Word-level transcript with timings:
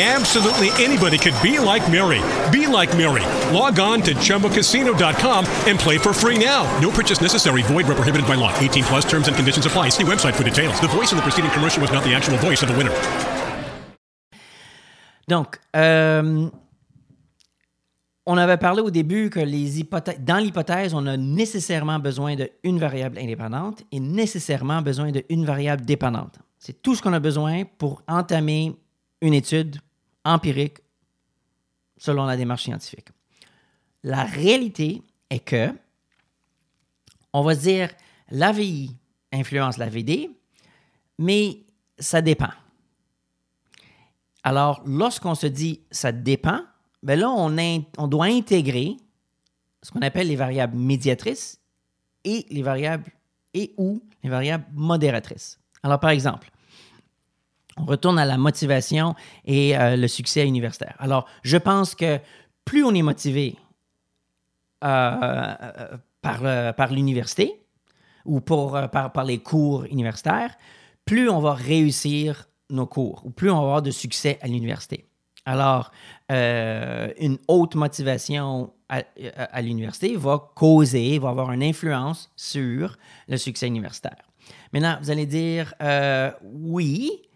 Absolutely 0.00 0.70
anybody 0.80 1.18
could 1.18 1.34
be 1.42 1.58
like 1.58 1.82
Mary. 1.90 2.20
Be 2.52 2.68
like 2.68 2.96
Mary. 2.96 3.26
Log 3.52 3.80
on 3.80 4.00
to 4.02 4.14
ChumboCasino.com 4.14 5.44
and 5.66 5.76
play 5.76 5.98
for 5.98 6.12
free 6.12 6.38
now. 6.38 6.62
No 6.78 6.92
purchase 6.92 7.20
necessary. 7.20 7.62
Void 7.62 7.88
where 7.88 7.96
prohibited 7.96 8.24
by 8.28 8.36
law. 8.36 8.56
18 8.60 8.84
plus 8.84 9.04
terms 9.04 9.26
and 9.26 9.34
conditions 9.34 9.66
apply. 9.66 9.88
See 9.88 10.04
website 10.04 10.36
for 10.36 10.44
details. 10.44 10.78
The 10.80 10.86
voice 10.86 11.10
in 11.10 11.16
the 11.16 11.22
preceding 11.22 11.50
commercial 11.50 11.82
was 11.82 11.90
not 11.90 12.04
the 12.04 12.14
actual 12.14 12.38
voice 12.38 12.62
of 12.62 12.68
the 12.68 12.76
winner. 12.76 12.94
Donc, 15.26 15.58
euh, 15.74 16.48
on 18.24 18.38
avait 18.38 18.56
parlé 18.56 18.82
au 18.82 18.90
début 18.90 19.30
que 19.30 19.40
les 19.40 19.82
dans 20.20 20.36
l'hypothèse, 20.38 20.94
on 20.94 21.06
a 21.06 21.16
nécessairement 21.16 21.98
besoin 21.98 22.36
d'une 22.62 22.78
variable 22.78 23.18
indépendante 23.18 23.82
et 23.90 23.98
nécessairement 23.98 24.80
besoin 24.80 25.10
d'une 25.10 25.44
variable 25.44 25.84
dépendante. 25.84 26.38
C'est 26.60 26.82
tout 26.82 26.94
ce 26.94 27.02
qu'on 27.02 27.14
a 27.14 27.20
besoin 27.20 27.64
pour 27.78 28.02
entamer 28.06 28.76
une 29.20 29.34
étude 29.34 29.80
empirique 30.28 30.78
selon 31.96 32.24
la 32.26 32.36
démarche 32.36 32.64
scientifique. 32.64 33.08
La 34.02 34.24
réalité 34.24 35.02
est 35.30 35.40
que, 35.40 35.72
on 37.32 37.42
va 37.42 37.54
dire, 37.54 37.90
l'AVI 38.30 38.96
influence 39.32 39.76
la 39.76 39.88
VD, 39.88 40.30
mais 41.18 41.66
ça 41.98 42.22
dépend. 42.22 42.52
Alors, 44.44 44.82
lorsqu'on 44.86 45.34
se 45.34 45.46
dit 45.46 45.80
ça 45.90 46.12
dépend, 46.12 46.62
ben 47.02 47.18
là, 47.18 47.30
on, 47.30 47.54
on 47.98 48.08
doit 48.08 48.26
intégrer 48.26 48.96
ce 49.82 49.90
qu'on 49.90 50.02
appelle 50.02 50.28
les 50.28 50.36
variables 50.36 50.76
médiatrices 50.76 51.60
et 52.24 52.46
les 52.50 52.62
variables 52.62 53.10
et 53.54 53.74
ou 53.76 54.02
les 54.22 54.30
variables 54.30 54.66
modératrices. 54.72 55.58
Alors, 55.82 56.00
par 56.00 56.10
exemple, 56.10 56.50
on 57.78 57.84
retourne 57.84 58.18
à 58.18 58.24
la 58.24 58.38
motivation 58.38 59.14
et 59.44 59.76
euh, 59.76 59.96
le 59.96 60.08
succès 60.08 60.46
universitaire. 60.46 60.94
Alors, 60.98 61.26
je 61.42 61.56
pense 61.56 61.94
que 61.94 62.18
plus 62.64 62.84
on 62.84 62.94
est 62.94 63.02
motivé 63.02 63.56
euh, 64.84 65.56
euh, 66.24 66.72
par, 66.72 66.92
l'université 66.92 67.62
ou 68.24 68.40
pour, 68.40 68.78
par, 68.90 69.24
les 69.24 69.38
cours 69.38 69.84
universitaires, 69.84 70.54
plus 71.04 71.30
on 71.30 71.40
va 71.40 71.54
réussir 71.54 72.48
nos 72.70 72.86
cours 72.86 73.22
ou 73.24 73.30
plus 73.30 73.50
on 73.50 73.56
va 73.56 73.62
avoir 73.62 73.82
de 73.82 73.90
succès 73.90 74.38
à 74.42 74.48
l'université. 74.48 75.06
Alors, 75.46 75.90
une 76.28 77.38
haute 77.48 77.74
motivation 77.74 78.70
à 78.90 79.62
l'université 79.62 80.14
va 80.16 80.50
causer, 80.54 81.18
va 81.18 81.30
avoir 81.30 81.52
une 81.52 81.62
influence 81.62 82.30
sur 82.36 82.98
le 83.28 83.38
succès 83.38 83.66
universitaire. 83.66 84.28
Maintenant, 84.74 84.98
vous 85.00 85.10
allez 85.10 85.24
dire, 85.24 85.72
oui, 86.42 87.27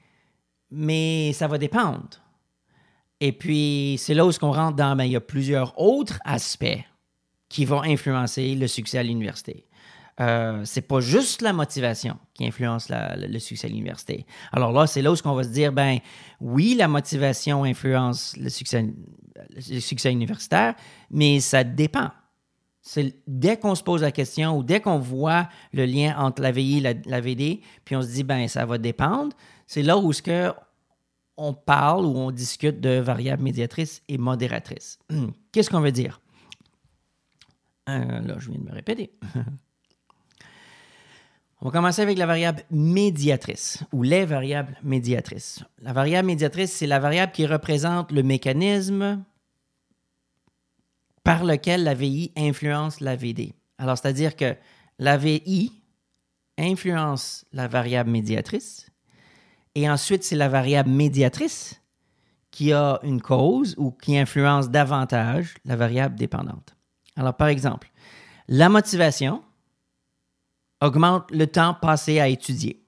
mais 0.73 1.33
ça 1.34 1.47
va 1.47 1.59
dépendre. 1.59 2.09
Et 3.20 3.31
puis, 3.31 3.97
c'est 3.98 4.15
là 4.15 4.27
où 4.27 4.31
on 4.42 4.51
rentre 4.51 4.75
dans, 4.75 4.97
ben, 4.97 5.05
il 5.05 5.12
y 5.12 5.17
a 5.17 5.20
plusieurs 5.20 5.79
autres 5.79 6.19
aspects 6.25 6.81
qui 7.48 7.64
vont 7.64 7.83
influencer 7.83 8.55
le 8.55 8.67
succès 8.67 8.98
à 8.98 9.03
l'université. 9.03 9.69
Euh, 10.20 10.62
c'est 10.64 10.83
pas 10.83 11.01
juste 11.01 11.42
la 11.42 11.53
motivation 11.53 12.19
qui 12.34 12.47
influence 12.47 12.89
le 12.91 13.39
succès 13.39 13.67
à 13.67 13.70
l'université. 13.70 14.27
Alors 14.51 14.73
là, 14.73 14.87
c'est 14.87 15.03
là 15.03 15.12
où 15.12 15.17
on 15.25 15.34
va 15.34 15.45
se 15.45 15.51
dire, 15.51 15.73
ben 15.73 15.98
oui, 16.41 16.75
la 16.75 16.89
motivation 16.89 17.64
influence 17.64 18.36
le 18.36 18.48
succès, 18.48 20.11
universitaire, 20.11 20.75
mais 21.11 21.41
ça 21.41 21.64
dépend. 21.64 22.11
Dès 23.27 23.57
qu'on 23.57 23.75
se 23.75 23.83
pose 23.83 24.02
la 24.02 24.11
question 24.11 24.58
ou 24.58 24.64
dès 24.64 24.80
qu'on 24.80 24.98
voit 24.98 25.48
le 25.73 25.86
lien 25.86 26.17
entre 26.19 26.42
la 26.42 26.51
VI 26.51 26.79
et 26.79 26.80
la, 26.80 26.95
la 27.07 27.20
VD, 27.20 27.61
puis 27.85 27.95
on 27.95 28.02
se 28.02 28.08
dit, 28.08 28.25
ben 28.25 28.48
ça 28.48 28.67
va 28.67 28.79
dépendre, 28.79 29.35
c'est 29.67 29.83
là 29.83 29.96
où 29.96 30.13
ce 30.13 30.20
que 30.20 30.52
on 31.37 31.55
parle 31.55 32.05
ou 32.05 32.17
on 32.17 32.31
discute 32.31 32.81
de 32.81 32.98
variables 32.98 33.43
médiatrices 33.43 34.03
et 34.09 34.19
modératrices. 34.19 34.98
Qu'est-ce 35.53 35.70
qu'on 35.70 35.81
veut 35.81 35.93
dire? 35.93 36.20
Euh, 37.89 38.20
là, 38.20 38.37
je 38.39 38.51
viens 38.51 38.61
de 38.61 38.65
me 38.65 38.73
répéter. 38.73 39.13
on 41.61 41.67
va 41.67 41.70
commencer 41.70 42.03
avec 42.03 42.19
la 42.19 42.27
variable 42.27 42.63
médiatrice 42.70 43.83
ou 43.93 44.03
les 44.03 44.25
variables 44.25 44.79
médiatrices. 44.83 45.65
La 45.81 45.93
variable 45.93 46.27
médiatrice, 46.27 46.73
c'est 46.73 46.87
la 46.87 47.01
variable 47.01 47.33
qui 47.33 47.47
représente 47.47 48.13
le 48.13 48.23
mécanisme 48.23 49.25
par 51.25 51.45
lequel 51.45 51.85
la 51.85 51.95
VI 51.95 52.33
influence 52.37 53.01
la 53.01 53.17
VD. 53.17 53.55
Alors, 53.79 53.97
c'est-à-dire 53.99 54.37
que 54.37 54.57
la 54.99 55.17
VI 55.17 55.73
influence 56.59 57.45
la 57.53 57.67
variable 57.67 58.11
médiatrice 58.11 58.92
et 59.74 59.88
ensuite, 59.88 60.24
c'est 60.24 60.36
la 60.36 60.48
variable 60.48 60.90
médiatrice 60.90 61.80
qui 62.50 62.72
a 62.72 63.00
une 63.02 63.22
cause 63.22 63.74
ou 63.78 63.90
qui 63.90 64.18
influence 64.18 64.68
davantage 64.68 65.55
la 65.64 65.77
variable 65.77 66.16
dépendante. 66.16 66.77
Alors, 67.16 67.34
par 67.34 67.48
exemple, 67.48 67.90
la 68.48 68.68
motivation 68.68 69.42
augmente 70.80 71.30
le 71.30 71.46
temps 71.46 71.74
passé 71.74 72.20
à 72.20 72.28
étudier. 72.28 72.84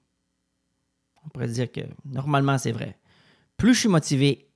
On 1.25 1.29
pourrait 1.29 1.47
dire 1.47 1.71
que 1.71 1.81
normalement, 2.05 2.57
c'est 2.57 2.71
vrai. 2.71 2.99
Plus 3.57 3.73
je 3.73 3.79
suis 3.81 3.89
motivé 3.89 4.51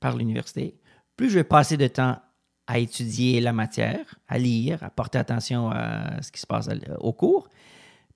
par 0.00 0.16
l'université, 0.16 0.78
plus 1.16 1.28
je 1.28 1.34
vais 1.34 1.44
passer 1.44 1.76
de 1.76 1.86
temps 1.86 2.18
à 2.66 2.78
étudier 2.78 3.40
la 3.40 3.52
matière, 3.52 4.14
à 4.28 4.38
lire, 4.38 4.82
à 4.82 4.90
porter 4.90 5.18
attention 5.18 5.70
à 5.70 6.22
ce 6.22 6.32
qui 6.32 6.40
se 6.40 6.46
passe 6.46 6.68
au 6.98 7.12
cours, 7.12 7.48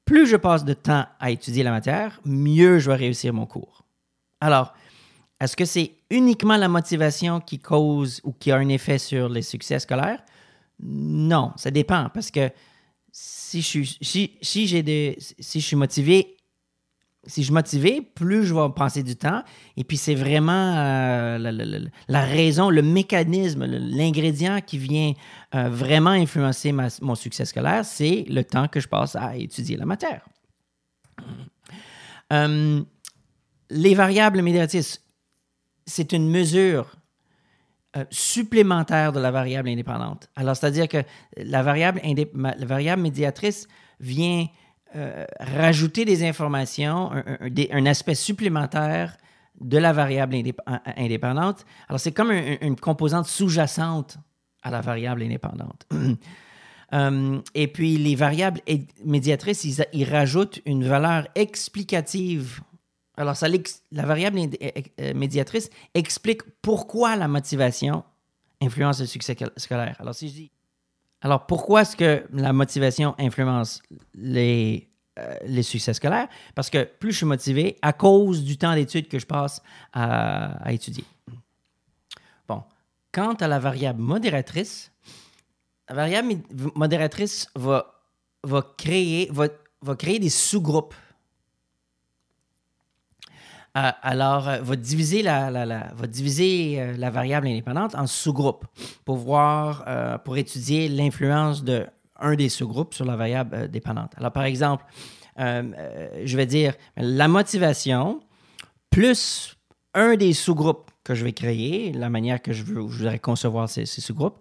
plus 0.08 0.26
je 0.26 0.36
passe 0.36 0.64
de 0.64 0.72
temps 0.72 1.04
à 1.20 1.30
étudier 1.30 1.62
la 1.62 1.70
matière, 1.70 2.18
mieux 2.24 2.78
je 2.78 2.90
vais 2.90 2.96
réussir 2.96 3.34
mon 3.34 3.44
cours. 3.44 3.84
Alors, 4.40 4.72
est-ce 5.38 5.54
que 5.54 5.66
c'est 5.66 5.92
uniquement 6.08 6.56
la 6.56 6.66
motivation 6.66 7.40
qui 7.40 7.58
cause 7.58 8.22
ou 8.24 8.32
qui 8.32 8.50
a 8.50 8.56
un 8.56 8.70
effet 8.70 8.96
sur 8.96 9.28
les 9.28 9.42
succès 9.42 9.78
scolaires? 9.78 10.24
Non, 10.80 11.52
ça 11.56 11.70
dépend 11.70 12.08
parce 12.08 12.30
que 12.30 12.50
si 13.12 13.60
je 13.60 13.82
suis, 14.00 15.76
motivé 15.76 16.37
si 17.28 17.42
je 17.42 17.46
suis 17.46 17.54
motivé, 17.54 18.00
plus 18.00 18.44
je 18.44 18.54
vais 18.54 18.68
passer 18.74 19.02
du 19.02 19.14
temps. 19.14 19.42
Et 19.76 19.84
puis, 19.84 19.98
c'est 19.98 20.14
vraiment 20.14 20.74
euh, 20.76 21.82
la, 22.08 22.20
raison, 22.24 22.70
le 22.70 22.82
mécanisme, 22.82 23.64
l'ingrédient 23.66 24.60
qui 24.62 24.78
vient 24.78 25.12
euh, 25.54 25.68
vraiment 25.68 26.10
influencer 26.10 26.72
mon 26.72 27.14
succès 27.14 27.44
scolaire, 27.44 27.84
c'est 27.84 28.24
le 28.28 28.42
temps 28.42 28.66
que 28.66 28.80
je 28.80 28.88
passe 28.88 29.14
à 29.14 29.36
étudier 29.36 29.76
la 29.76 29.84
matière. 29.84 30.26
Hum, 32.30 32.86
les 33.70 33.94
variables 33.94 34.42
médiatrices, 34.42 35.02
c'est 35.86 36.12
une 36.12 36.30
mesure 36.30 36.96
euh, 37.96 38.04
supplémentaire 38.10 39.12
de 39.12 39.20
la 39.20 39.30
variable 39.30 39.68
indépendante. 39.68 40.28
Alors, 40.34 40.56
c'est-à-dire 40.56 40.88
que 40.88 41.02
la 41.36 41.62
variable 41.62 43.02
médiatrice 43.02 43.68
vient 44.00 44.46
euh, 44.96 45.26
rajouter 45.38 46.04
des 46.04 46.26
informations, 46.26 47.10
un, 47.12 47.86
aspect 47.86 48.14
supplémentaire 48.14 49.16
de 49.60 49.76
la 49.76 49.92
variable 49.92 50.36
indépendante. 50.96 51.66
Alors, 51.88 52.00
c'est 52.00 52.12
comme 52.12 52.30
une 52.30 52.76
composante 52.76 53.26
sous-jacente 53.26 54.18
à 54.62 54.70
la 54.70 54.80
variable 54.80 55.22
indépendante. 55.22 55.86
Euh, 56.94 57.42
et 57.54 57.68
puis, 57.68 57.98
les 57.98 58.14
variables 58.14 58.62
médiatrices, 59.04 59.82
ils, 59.92 60.04
rajoutent 60.04 60.62
une 60.64 60.84
valeur 60.84 61.28
explicative. 61.34 62.62
Alors, 63.18 63.36
ça, 63.36 63.46
la 63.46 64.06
variable 64.06 64.40
médiatrice 65.14 65.68
explique 65.92 66.40
pourquoi 66.62 67.14
la 67.16 67.28
motivation 67.28 68.04
influence 68.62 69.00
le 69.00 69.06
succès 69.06 69.36
scolaire. 69.58 69.96
Alors, 69.98 70.14
si 70.14 70.28
je 70.30 70.32
dis 70.32 70.50
alors, 71.20 71.46
pourquoi 71.46 71.82
est-ce 71.82 71.96
que 71.96 72.24
la 72.32 72.52
motivation 72.52 73.14
influence 73.18 73.82
les, 74.14 74.88
euh, 75.18 75.34
les 75.46 75.64
succès 75.64 75.92
scolaires? 75.92 76.28
Parce 76.54 76.70
que 76.70 76.84
plus 76.84 77.12
je 77.12 77.18
suis 77.18 77.26
motivé 77.26 77.76
à 77.82 77.92
cause 77.92 78.44
du 78.44 78.56
temps 78.56 78.74
d'étude 78.74 79.08
que 79.08 79.18
je 79.18 79.26
passe 79.26 79.60
à, 79.92 80.72
étudier. 80.72 81.04
Bon, 82.46 82.62
quant 83.12 83.34
à 83.34 83.48
la 83.48 83.58
variable 83.58 84.00
modératrice, 84.00 84.92
la 85.88 85.96
variable 85.96 86.36
modératrice 86.76 87.48
va, 87.56 88.00
va, 88.44 88.62
créer, 88.76 89.28
va 89.32 89.96
créer 89.96 90.20
des 90.20 90.30
sous-groupes 90.30 90.94
euh, 93.76 93.90
alors, 94.02 94.48
euh, 94.48 94.58
va 94.62 94.76
diviser 94.76 95.22
euh, 95.28 96.96
la 96.96 97.10
variable 97.10 97.46
indépendante 97.46 97.94
en 97.94 98.06
sous-groupes 98.06 98.64
pour 99.04 99.16
voir, 99.16 99.84
pour 100.24 100.36
étudier 100.36 100.88
l'influence 100.88 101.62
de 101.64 101.86
un 102.20 102.34
des 102.34 102.48
sous-groupes 102.48 102.94
sur 102.94 103.04
la 103.04 103.16
variable 103.16 103.68
dépendante. 103.70 104.12
Alors, 104.16 104.32
par 104.32 104.44
exemple, 104.44 104.84
je 105.38 106.36
vais 106.36 106.46
dire 106.46 106.74
la 106.96 107.28
motivation 107.28 108.20
plus 108.90 109.56
un 109.94 110.16
des 110.16 110.32
sous-groupes 110.32 110.90
que 111.04 111.14
je 111.14 111.24
vais 111.24 111.32
créer, 111.32 111.92
la 111.92 112.10
manière 112.10 112.42
que 112.42 112.52
je, 112.52 112.62
veux, 112.62 112.80
voudrais 112.80 113.18
concevoir 113.18 113.68
ces, 113.68 113.86
sous-groupes. 113.86 114.38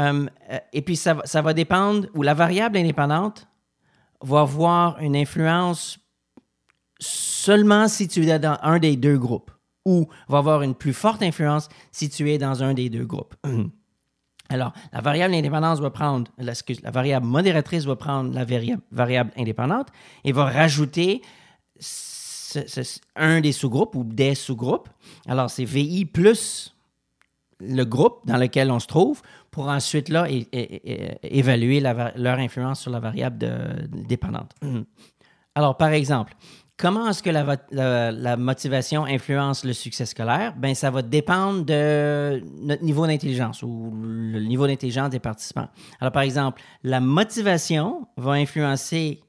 Euh, 0.00 0.26
euh, 0.50 0.58
et 0.72 0.82
puis, 0.82 0.96
ça, 0.96 1.14
va- 1.14 1.26
ça 1.26 1.42
va 1.42 1.52
dépendre, 1.52 2.06
ou 2.14 2.22
la 2.22 2.34
variable 2.34 2.78
indépendante 2.78 3.46
va 4.22 4.40
avoir 4.40 4.98
une 5.00 5.14
influence 5.14 5.98
seulement 6.98 7.88
si 7.88 8.08
tu 8.08 8.28
es 8.28 8.38
dans 8.38 8.58
un 8.62 8.78
des 8.78 8.96
deux 8.96 9.18
groupes, 9.18 9.50
ou 9.84 10.08
va 10.28 10.38
avoir 10.38 10.62
une 10.62 10.74
plus 10.74 10.92
forte 10.92 11.22
influence 11.22 11.68
si 11.92 12.08
tu 12.08 12.30
es 12.30 12.38
dans 12.38 12.62
un 12.62 12.74
des 12.74 12.90
deux 12.90 13.04
groupes. 13.04 13.34
Alors, 14.48 14.72
la 14.92 15.00
variable 15.00 15.34
indépendance 15.34 15.80
va 15.80 15.90
prendre, 15.90 16.30
la, 16.38 16.52
excuse, 16.52 16.80
la 16.82 16.90
variable 16.90 17.26
modératrice 17.26 17.84
va 17.84 17.96
prendre 17.96 18.32
la 18.32 18.44
variable, 18.44 19.32
indépendante 19.36 19.88
et 20.24 20.32
va 20.32 20.44
rajouter 20.44 21.22
un 23.16 23.40
des 23.40 23.52
sous-groupes 23.52 23.96
ou 23.96 24.04
des 24.04 24.34
sous-groupes. 24.36 24.88
Alors, 25.26 25.50
c'est 25.50 25.64
VI 25.64 26.04
plus 26.04 26.76
le 27.58 27.84
groupe 27.84 28.20
dans 28.24 28.36
lequel 28.36 28.70
on 28.70 28.78
se 28.78 28.86
trouve 28.86 29.20
pour 29.50 29.68
ensuite 29.68 30.10
là 30.10 30.26
évaluer 31.22 31.80
leur 31.80 32.38
influence 32.38 32.80
sur 32.80 32.90
la 32.92 33.00
variable 33.00 33.38
dépendante. 33.90 34.54
Alors, 35.56 35.76
par 35.76 35.90
exemple, 35.90 36.34
comment 36.76 37.08
est-ce 37.08 37.22
que 37.22 37.30
la, 37.30 38.12
la 38.12 38.36
motivation 38.36 39.04
influence 39.04 39.64
le 39.64 39.72
succès 39.72 40.06
scolaire? 40.06 40.54
Ben, 40.56 40.74
ça 40.74 40.90
va 40.90 41.02
dépendre 41.02 41.64
de 41.64 42.42
notre 42.60 42.82
niveau 42.82 43.06
d'intelligence 43.06 43.62
ou 43.62 43.92
le 43.94 44.40
niveau 44.40 44.66
d'intelligence 44.66 45.10
des 45.10 45.20
participants. 45.20 45.68
Alors, 46.00 46.12
par 46.12 46.22
exemple, 46.22 46.62
la 46.82 47.00
motivation 47.00 48.06
va 48.16 48.32
influencer 48.32 49.22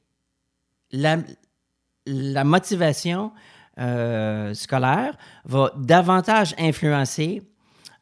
la, 0.92 1.18
la 2.06 2.44
motivation 2.44 3.32
euh, 3.80 4.54
scolaire 4.54 5.16
va 5.46 5.72
davantage 5.78 6.56
influencer 6.58 7.44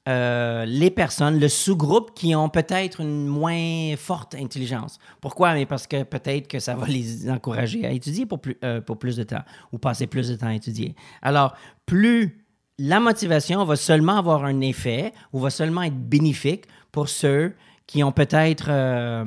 euh, 0.08 0.66
les 0.66 0.92
personnes, 0.92 1.40
le 1.40 1.50
sous-groupe 1.50 2.14
qui 2.14 2.36
ont 2.36 2.50
peut-être 2.50 3.02
une 3.02 3.26
moins 3.26 3.96
forte 3.98 4.36
intelligence. 4.36 5.00
Pourquoi? 5.20 5.54
Parce 5.66 5.88
que 5.88 6.04
peut-être 6.04 6.48
que 6.48 6.60
ça 6.60 6.76
va 6.76 6.86
les 6.88 7.30
encourager 7.30 7.86
à 7.86 7.92
étudier 7.92 8.26
pour 8.26 8.40
plus, 8.40 8.58
euh, 8.64 8.82
pour 8.82 9.00
plus 9.00 9.16
de 9.18 9.24
temps 9.24 9.44
ou 9.72 9.80
passer 9.80 10.06
plus 10.08 10.30
de 10.30 10.36
temps 10.36 10.48
à 10.48 10.54
étudier. 10.54 10.96
Alors, 11.22 11.56
plus 11.86 12.46
la 12.78 13.00
motivation 13.00 13.64
va 13.64 13.76
seulement 13.78 14.18
avoir 14.18 14.46
un 14.46 14.62
effet 14.62 15.14
ou 15.34 15.40
va 15.40 15.50
seulement 15.50 15.84
être 15.84 15.98
bénéfique 15.98 16.66
pour 16.92 17.10
ceux 17.10 17.54
qui 17.88 18.04
ont 18.04 18.12
peut-être 18.12 18.68
euh, 18.70 19.24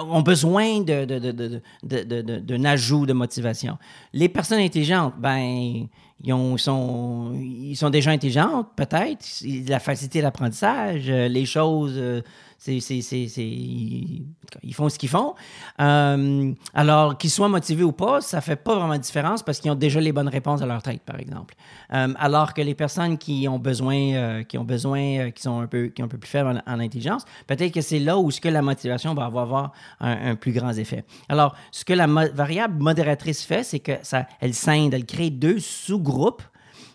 ont 0.00 0.22
besoin 0.22 0.80
de, 0.80 1.04
de- 1.04 2.38
d'un 2.38 2.64
ajout 2.64 3.04
de 3.04 3.12
motivation. 3.12 3.78
Les 4.12 4.28
personnes 4.28 4.60
intelligentes, 4.60 5.14
ben, 5.18 5.88
ils, 6.24 6.32
ont- 6.32 6.56
sont, 6.56 7.32
ils 7.38 7.76
sont 7.76 7.90
déjà 7.90 8.10
intelligentes, 8.10 8.68
peut-être. 8.76 9.24
Ils- 9.42 9.68
La 9.68 9.78
facilité 9.78 10.22
d'apprentissage, 10.22 11.04
euh, 11.08 11.28
les 11.28 11.44
choses, 11.46 11.94
euh, 11.96 12.22
ils 12.66 14.24
font 14.74 14.88
ce 14.88 14.98
qu'ils 14.98 15.08
font. 15.08 15.34
Euh, 15.80 16.52
alors, 16.72 17.18
qu'ils 17.18 17.30
soient 17.30 17.48
motivés 17.48 17.84
ou 17.84 17.92
pas, 17.92 18.20
ça 18.20 18.40
fait 18.40 18.56
pas 18.56 18.74
vraiment 18.74 18.96
de 18.96 19.02
différence 19.02 19.42
parce 19.42 19.60
qu'ils 19.60 19.70
ont 19.70 19.76
déjà 19.76 20.00
les 20.00 20.12
bonnes 20.12 20.28
réponses 20.28 20.62
à 20.62 20.66
leur 20.66 20.82
tête, 20.82 21.02
par 21.02 21.18
exemple. 21.18 21.54
Euh, 21.92 22.12
alors 22.18 22.54
que 22.54 22.62
les 22.62 22.74
personnes 22.74 23.18
qui 23.18 23.46
ont 23.48 23.58
besoin, 23.58 23.96
euh, 23.96 24.42
qui 24.42 24.58
ont 24.58 24.64
besoin, 24.64 25.30
qui 25.30 25.42
sont 25.42 25.60
un 25.60 25.66
peu, 25.66 25.88
qui 25.88 26.02
ont 26.02 26.06
un 26.06 26.08
peu 26.08 26.18
plus 26.18 26.30
faibles 26.30 26.62
en, 26.66 26.72
en 26.72 26.80
intelligence, 26.80 27.24
peut-être 27.46 27.72
que 27.72 27.80
c'est 27.80 27.98
là 27.98 28.18
où 28.18 28.30
ce 28.30 28.40
que 28.40 28.48
la 28.48 28.62
motivation 28.62 29.14
va 29.14 29.24
avoir, 29.24 29.72
un, 30.00 30.36
plus 30.36 30.52
grand 30.52 30.72
effet. 30.72 31.04
Alors, 31.28 31.54
ce 31.70 31.84
que 31.84 31.92
la 31.92 32.06
variable 32.06 32.82
modératrice 32.82 33.44
fait, 33.44 33.62
c'est 33.62 33.80
que 33.80 33.92
ça, 34.02 34.26
elle 34.40 34.54
scinde, 34.54 34.94
elle 34.94 35.06
crée 35.06 35.30
deux 35.30 35.58
sous-groupes 35.58 36.42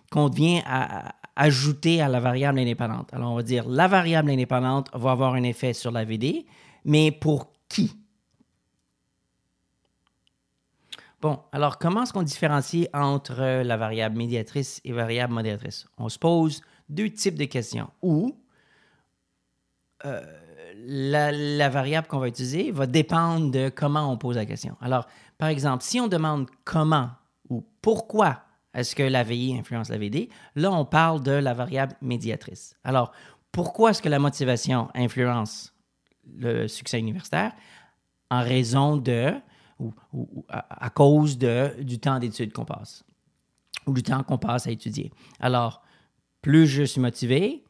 qu'on 0.09 0.27
vient 0.27 0.61
à, 0.65 1.15
ajouter 1.35 2.01
à 2.01 2.09
la 2.09 2.19
variable 2.19 2.59
indépendante. 2.59 3.13
Alors, 3.13 3.31
on 3.31 3.35
va 3.35 3.43
dire 3.43 3.67
la 3.67 3.87
variable 3.87 4.29
indépendante 4.29 4.89
va 4.93 5.11
avoir 5.11 5.35
un 5.35 5.43
effet 5.43 5.73
sur 5.73 5.91
la 5.91 6.03
VD, 6.03 6.45
mais 6.83 7.11
pour 7.11 7.53
qui? 7.69 7.95
Bon, 11.21 11.39
alors 11.51 11.79
comment 11.79 12.03
est-ce 12.03 12.13
qu'on 12.13 12.23
différencie 12.23 12.87
entre 12.93 13.39
euh, 13.39 13.63
la 13.63 13.77
variable 13.77 14.17
médiatrice 14.17 14.81
et 14.83 14.91
variable 14.91 15.33
modératrice? 15.33 15.85
On 15.97 16.09
se 16.09 16.19
pose 16.19 16.61
deux 16.87 17.09
types 17.09 17.37
de 17.37 17.45
questions. 17.45 17.89
Ou 18.01 18.37
euh, 20.05 20.21
la, 20.75 21.31
la 21.31 21.69
variable 21.69 22.07
qu'on 22.07 22.19
va 22.19 22.27
utiliser 22.27 22.71
va 22.71 22.85
dépendre 22.85 23.51
de 23.51 23.69
comment 23.69 24.11
on 24.11 24.17
pose 24.17 24.37
la 24.37 24.45
question. 24.45 24.77
Alors, 24.81 25.07
par 25.37 25.49
exemple, 25.49 25.83
si 25.83 25.99
on 25.99 26.07
demande 26.07 26.47
comment 26.63 27.09
ou 27.49 27.65
pourquoi 27.81 28.43
est-ce 28.73 28.95
que 28.95 29.03
la 29.03 29.23
VI 29.23 29.57
influence 29.57 29.89
la 29.89 29.97
VD, 29.97 30.29
là, 30.55 30.71
on 30.71 30.85
parle 30.85 31.23
de 31.23 31.31
la 31.31 31.53
variable 31.53 31.95
médiatrice. 32.01 32.75
Alors, 32.83 33.11
pourquoi 33.51 33.91
est-ce 33.91 34.01
que 34.01 34.09
la 34.09 34.19
motivation 34.19 34.89
influence 34.93 35.73
le 36.37 36.67
succès 36.67 36.99
universitaire? 36.99 37.53
En 38.29 38.43
raison 38.43 38.97
de, 38.97 39.33
ou, 39.79 39.93
à 40.49 40.89
cause 40.91 41.37
de, 41.37 41.73
du 41.81 41.99
temps 41.99 42.19
d'études 42.19 42.53
qu'on 42.53 42.65
passe, 42.65 43.03
ou 43.87 43.93
du 43.93 44.03
temps 44.03 44.23
qu'on 44.23 44.37
passe 44.37 44.67
à 44.67 44.71
étudier. 44.71 45.11
Alors, 45.39 45.81
plus 46.41 46.67
je 46.67 46.83
suis 46.83 47.01
motivé, 47.01 47.63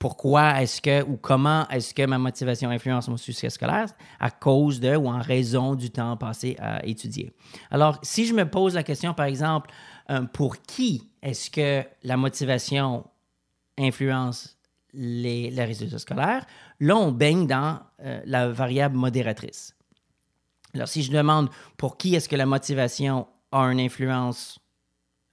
pourquoi 0.00 0.62
est-ce 0.62 0.80
que 0.80 1.04
ou 1.04 1.18
comment 1.18 1.68
est-ce 1.68 1.92
que 1.92 2.04
ma 2.06 2.18
motivation 2.18 2.70
influence 2.70 3.06
mon 3.08 3.18
succès 3.18 3.50
scolaire 3.50 3.86
à 4.18 4.30
cause 4.30 4.80
de 4.80 4.96
ou 4.96 5.06
en 5.06 5.20
raison 5.20 5.74
du 5.74 5.90
temps 5.90 6.16
passé 6.16 6.56
à 6.58 6.84
étudier. 6.86 7.32
Alors, 7.70 7.98
si 8.02 8.24
je 8.24 8.32
me 8.32 8.48
pose 8.48 8.74
la 8.74 8.82
question, 8.82 9.12
par 9.12 9.26
exemple, 9.26 9.70
euh, 10.08 10.22
pour 10.22 10.62
qui 10.62 11.10
est-ce 11.20 11.50
que 11.50 11.86
la 12.02 12.16
motivation 12.16 13.06
influence 13.78 14.56
les, 14.94 15.50
les 15.50 15.64
résultats 15.64 15.98
scolaires, 15.98 16.46
là, 16.80 16.96
on 16.96 17.12
baigne 17.12 17.46
dans 17.46 17.80
euh, 18.02 18.22
la 18.24 18.48
variable 18.48 18.96
modératrice. 18.96 19.76
Alors, 20.72 20.88
si 20.88 21.02
je 21.02 21.12
demande 21.12 21.50
pour 21.76 21.98
qui 21.98 22.14
est-ce 22.14 22.28
que 22.28 22.36
la 22.36 22.46
motivation 22.46 23.28
a 23.52 23.64
une 23.64 23.80
influence 23.80 24.60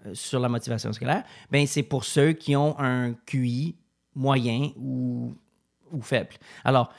euh, 0.05 0.13
sur 0.13 0.41
la 0.41 0.49
motivation 0.49 0.91
scolaire, 0.91 1.23
ben 1.51 1.65
c'est 1.65 1.83
pour 1.83 2.03
ceux 2.03 2.33
qui 2.33 2.57
ont 2.57 2.77
un 2.79 3.13
QI 3.13 3.77
moyen 4.17 4.71
ou, 4.75 5.33
ou 5.91 6.01
faible. 6.01 6.35
Alors, 6.65 6.91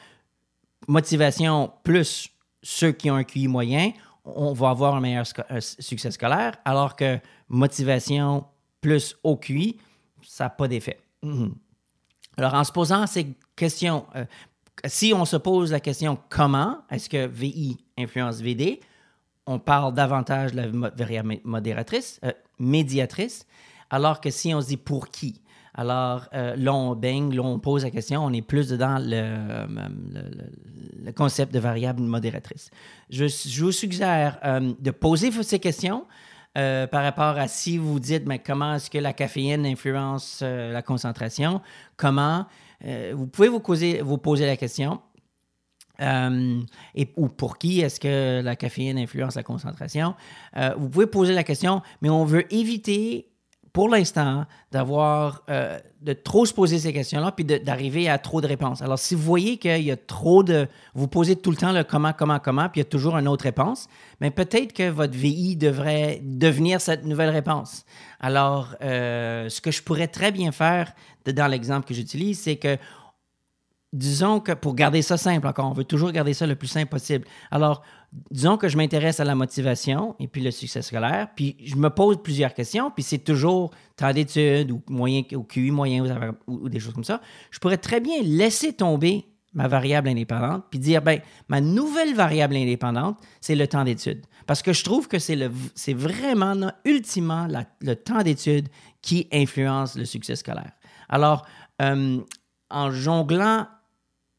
motivation 0.86 1.72
plus 1.82 2.30
ceux 2.62 2.92
qui 2.92 3.10
ont 3.10 3.16
un 3.16 3.24
QI 3.24 3.48
moyen, 3.48 3.92
on 4.24 4.52
va 4.52 4.70
avoir 4.70 4.94
un 4.94 5.00
meilleur 5.00 5.24
sco- 5.24 5.44
un 5.48 5.60
succès 5.60 6.10
scolaire, 6.10 6.54
alors 6.64 6.96
que 6.96 7.18
motivation 7.48 8.44
plus 8.80 9.16
haut 9.24 9.36
QI, 9.36 9.78
ça 10.22 10.44
n'a 10.44 10.50
pas 10.50 10.68
d'effet. 10.68 11.00
Mhm. 11.22 11.54
Alors, 12.36 12.54
en 12.54 12.64
se 12.64 12.72
posant 12.72 13.06
ces 13.06 13.34
questions, 13.56 14.06
euh, 14.14 14.24
si 14.84 15.12
on 15.12 15.24
se 15.24 15.36
pose 15.36 15.72
la 15.72 15.80
question 15.80 16.18
comment 16.28 16.78
est-ce 16.90 17.08
que 17.08 17.26
VI 17.26 17.76
influence 17.98 18.40
VD, 18.40 18.80
on 19.46 19.58
parle 19.58 19.92
davantage 19.94 20.52
de 20.52 20.60
la 20.60 20.90
variable 20.90 21.38
modératrice, 21.42 22.20
euh, 22.24 22.32
médiatrice, 22.58 23.46
alors 23.90 24.20
que 24.20 24.30
si 24.30 24.54
on 24.54 24.60
se 24.60 24.68
dit 24.68 24.76
pour 24.76 25.08
qui, 25.10 25.40
alors 25.74 26.28
euh, 26.34 26.56
là 26.56 26.74
on 26.74 26.94
baigne, 26.94 27.34
là 27.34 27.42
on 27.42 27.58
pose 27.58 27.84
la 27.84 27.90
question, 27.90 28.24
on 28.24 28.32
est 28.32 28.42
plus 28.42 28.68
dedans 28.68 28.98
le, 28.98 29.14
euh, 29.14 31.12
concept 31.16 31.52
de 31.52 31.58
variable 31.58 32.02
modératrice. 32.02 32.70
Je, 33.10 33.24
vous 33.60 33.72
suggère 33.72 34.38
euh, 34.44 34.72
de 34.78 34.90
poser 34.90 35.30
ces 35.42 35.58
questions. 35.58 36.06
par 36.54 37.02
rapport 37.04 37.38
à 37.38 37.46
si 37.46 37.78
vous 37.78 38.00
dites 38.00 38.26
mais 38.26 38.40
comment 38.40 38.74
est-ce 38.74 38.90
que 38.90 38.98
la 38.98 39.12
caféine 39.12 39.64
influence 39.66 40.42
la 40.42 40.82
concentration, 40.82 41.60
comment, 41.96 42.46
vous 43.12 43.26
pouvez 43.28 43.48
vous 43.48 43.60
poser, 44.18 44.46
la 44.46 44.56
question. 44.56 45.00
Et, 46.00 47.08
ou 47.16 47.28
pour 47.28 47.58
qui 47.58 47.80
est-ce 47.80 48.00
que 48.00 48.40
la 48.42 48.56
caféine 48.56 48.98
influence 48.98 49.36
la 49.36 49.44
concentration? 49.44 50.16
Vous 50.76 50.88
pouvez 50.88 51.06
poser 51.06 51.34
la 51.34 51.44
question, 51.44 51.82
mais 52.02 52.10
on 52.10 52.24
veut 52.24 52.52
éviter, 52.52 53.30
pour 53.72 53.88
l'instant, 53.88 54.44
d'avoir 54.72 55.42
euh, 55.50 55.78
de 56.02 56.12
trop 56.12 56.46
se 56.46 56.52
poser 56.52 56.78
ces 56.78 56.92
questions-là, 56.92 57.32
puis 57.32 57.44
d'arriver 57.44 58.08
à 58.08 58.18
trop 58.18 58.40
de 58.40 58.46
réponses. 58.46 58.82
Alors, 58.82 58.98
si 58.98 59.14
vous 59.14 59.22
voyez 59.22 59.56
qu'il 59.56 59.82
y 59.82 59.90
a 59.90 59.96
trop 59.96 60.42
de, 60.42 60.68
vous 60.94 61.08
posez 61.08 61.36
tout 61.36 61.50
le 61.50 61.56
temps 61.56 61.72
le 61.72 61.84
comment, 61.84 62.12
comment, 62.12 62.38
comment, 62.38 62.68
puis 62.68 62.80
il 62.80 62.84
y 62.84 62.86
a 62.86 62.90
toujours 62.90 63.16
une 63.16 63.28
autre 63.28 63.44
réponse, 63.44 63.88
mais 64.20 64.30
peut-être 64.30 64.72
que 64.72 64.88
votre 64.88 65.14
VI 65.14 65.56
devrait 65.56 66.20
devenir 66.22 66.80
cette 66.80 67.04
nouvelle 67.04 67.30
réponse. 67.30 67.84
Alors, 68.20 68.74
euh, 68.82 69.48
ce 69.48 69.60
que 69.60 69.70
je 69.70 69.82
pourrais 69.82 70.08
très 70.08 70.32
bien 70.32 70.52
faire 70.52 70.92
dans 71.26 71.46
l'exemple 71.46 71.86
que 71.86 71.94
j'utilise, 71.94 72.40
c'est 72.40 72.56
que 72.56 72.78
disons 73.92 74.40
que 74.40 74.52
pour 74.52 74.74
garder 74.74 75.02
ça 75.02 75.16
simple 75.16 75.46
encore, 75.46 75.70
on 75.70 75.72
veut 75.72 75.84
toujours 75.84 76.12
garder 76.12 76.34
ça 76.34 76.46
le 76.46 76.56
plus 76.56 76.68
simple 76.68 76.88
possible. 76.88 77.24
Alors, 77.50 77.82
disons 78.30 78.56
que 78.56 78.68
je 78.68 78.76
m'intéresse 78.76 79.20
à 79.20 79.24
la 79.24 79.34
motivation 79.34 80.14
et 80.18 80.28
puis 80.28 80.42
le 80.42 80.50
succès 80.50 80.82
scolaire, 80.82 81.28
puis 81.34 81.56
je 81.64 81.76
me 81.76 81.88
pose 81.88 82.22
plusieurs 82.22 82.54
questions, 82.54 82.90
puis 82.90 83.02
c'est 83.02 83.18
toujours 83.18 83.70
temps 83.96 84.12
d'études 84.12 84.70
ou 84.70 84.82
ou 84.88 85.42
QI 85.42 85.70
moyen 85.70 86.04
ou, 86.46 86.68
des 86.68 86.80
choses 86.80 86.94
comme 86.94 87.04
ça. 87.04 87.20
Je 87.50 87.58
pourrais 87.58 87.78
très 87.78 88.00
bien 88.00 88.22
laisser 88.22 88.72
tomber 88.72 89.24
ma 89.54 89.66
variable 89.66 90.08
indépendante, 90.08 90.64
puis 90.70 90.78
dire, 90.78 91.00
ben, 91.00 91.20
ma 91.48 91.60
nouvelle 91.60 92.14
variable 92.14 92.56
indépendante, 92.56 93.18
c'est 93.40 93.54
le 93.54 93.66
temps 93.66 93.82
d'étude. 93.82 94.24
Parce 94.46 94.62
que 94.62 94.72
je 94.72 94.84
trouve 94.84 95.08
que 95.08 95.18
c'est, 95.18 95.34
vraiment, 95.94 96.70
ultimement, 96.84 97.48
le 97.80 97.94
temps 97.96 98.22
d'étude 98.22 98.68
qui 99.00 99.26
influence 99.32 99.96
le 99.96 100.04
succès 100.04 100.36
scolaire. 100.36 100.72
Alors, 101.08 101.46
euh, 101.80 102.20
en 102.70 102.90
jonglant 102.90 103.66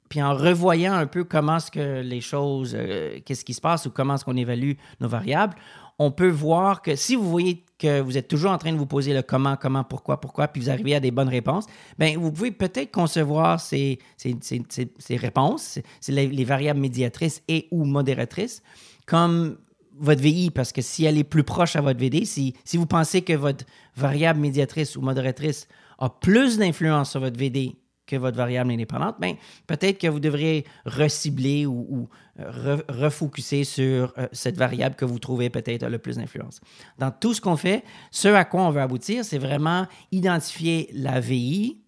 puis 0.10 0.22
en 0.22 0.34
revoyant 0.34 0.94
un 0.94 1.06
peu 1.06 1.24
comment 1.24 1.58
est-ce 1.58 1.72
que 1.72 2.01
les 2.01 2.20
choses, 2.20 2.75
euh, 2.78 3.20
qu'est-ce 3.24 3.46
qui 3.46 3.54
se 3.54 3.62
passe 3.62 3.86
ou 3.86 3.92
comment 3.92 4.16
est-ce 4.16 4.25
qu'on 4.25 4.36
évalue 4.36 4.74
nos 5.00 5.08
variables, 5.08 5.56
on 6.00 6.12
peut 6.12 6.30
voir 6.30 6.82
que 6.82 6.96
si 6.96 7.16
vous 7.16 7.30
voyez 7.30 7.63
que 7.78 8.00
vous 8.00 8.18
êtes 8.18 8.30
toujours 8.30 8.51
en 8.51 8.58
train 8.58 8.72
de 8.72 8.78
vous 8.78 8.86
poser 8.86 9.13
le 9.13 9.22
comment, 9.22 9.58
comment, 9.58 9.84
pourquoi, 9.84 10.20
pourquoi, 10.20 10.48
puis 10.48 10.62
vous 10.62 10.70
arrivez 10.70 10.96
à 10.96 11.01
des 11.01 11.12
bonnes 11.12 11.30
réponses, 11.30 11.66
bien, 12.00 12.18
vous 12.18 12.32
pouvez 12.32 12.51
peut-être 12.51 12.92
concevoir 12.92 13.60
ces, 13.60 14.00
ces, 14.18 14.38
ces, 14.42 15.16
réponses, 15.18 15.80
c'est 16.00 16.12
les, 16.13 16.44
variables 16.46 16.80
médiatrices 16.80 17.44
et 17.50 17.68
ou 17.72 17.84
modératrices, 17.84 18.63
comme 19.06 19.58
votre 20.00 20.22
VI, 20.22 20.51
parce 20.51 20.72
que 20.72 20.82
si 20.82 21.04
elle 21.04 21.18
est 21.18 21.25
plus 21.25 21.44
proche 21.44 21.75
à 21.75 21.82
votre 21.82 22.00
VD, 22.00 22.24
si, 22.24 22.56
si 22.63 22.78
vous 22.78 22.86
pensez 22.86 23.22
que 23.22 23.34
votre 23.34 23.66
variable 23.98 24.39
médiatrice 24.39 24.96
ou 24.96 25.01
modératrice 25.01 25.68
a 25.98 26.10
plus 26.10 26.58
d'influence 26.58 27.12
sur 27.12 27.20
votre 27.20 27.38
VD 27.38 27.75
votre 28.16 28.38
variable 28.38 28.72
indépendante, 28.72 29.16
bien, 29.20 29.36
peut-être 29.68 29.98
que 29.98 30.08
vous 30.08 30.20
devriez 30.20 30.66
recibler 30.86 31.66
ou, 31.66 31.88
ou 31.89 32.10
euh, 32.39 32.78
refocuser 32.88 33.63
sur 33.63 34.13
euh, 34.18 34.28
cette 34.32 34.58
variable 34.58 34.96
que 34.96 35.06
vous 35.06 35.20
trouvez 35.20 35.50
peut-être 35.50 35.88
le 35.88 36.00
plus 36.00 36.18
d'influence. 36.18 36.62
Dans 36.98 37.12
tout 37.12 37.34
ce 37.34 37.42
qu'on 37.42 37.58
fait, 37.58 37.84
ce 38.12 38.28
à 38.30 38.46
quoi 38.46 38.62
on 38.62 38.70
veut 38.70 38.82
aboutir, 38.82 39.25
c'est 39.25 39.38
vraiment 39.38 39.88
identifier 40.12 40.89
la 40.94 41.20
VI 41.20 41.82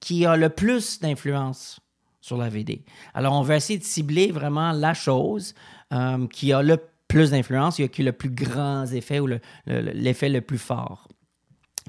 qui 0.00 0.26
a 0.26 0.36
le 0.36 0.50
plus 0.50 1.00
d'influence 1.00 1.80
sur 2.20 2.36
la 2.36 2.48
VD. 2.48 2.84
Alors, 3.14 3.34
on 3.34 3.42
veut 3.42 3.54
essayer 3.54 3.78
de 3.78 3.84
cibler 3.84 4.30
vraiment 4.30 4.72
la 4.72 4.94
chose 4.94 5.54
euh, 5.92 6.26
qui 6.28 6.52
a 6.52 6.62
le 6.62 6.78
plus 7.08 7.30
d'influence, 7.30 7.76
qui 7.76 8.02
a 8.02 8.04
le 8.04 8.12
plus 8.12 8.30
grand 8.30 8.84
effet 8.92 9.18
ou 9.18 9.28
l'effet 9.66 10.28
le 10.28 10.42
plus 10.42 10.58
fort. 10.58 11.07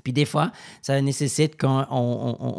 Puis 0.03 0.13
des 0.13 0.25
fois, 0.25 0.51
ça 0.81 0.99
nécessite 1.01 1.59
qu'on 1.59 1.83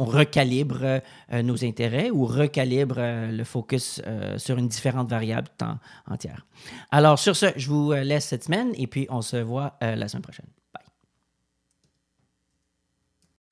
recalibre 0.04 1.00
euh, 1.32 1.42
nos 1.42 1.64
intérêts 1.64 2.11
ou 2.11 2.26
recalibre 2.26 2.97
euh, 2.99 3.30
le 3.30 3.44
focus 3.44 4.00
euh, 4.06 4.38
sur 4.38 4.59
une 4.59 4.68
différente 4.68 5.09
variable 5.09 5.49
temps 5.56 5.78
entière. 6.09 6.47
Alors 6.90 7.18
sur 7.18 7.37
ce, 7.37 7.47
je 7.56 7.68
vous 7.68 7.92
laisse 7.92 8.26
cette 8.26 8.44
semaine 8.44 8.73
et 8.75 8.87
puis 8.87 9.06
on 9.11 9.23
se 9.23 9.37
voit 9.37 9.76
la 9.80 10.09
semaine 10.09 10.23
prochaine. 10.23 10.47